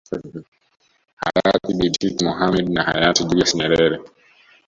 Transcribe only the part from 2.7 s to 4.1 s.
na Hayati Julius Nyerere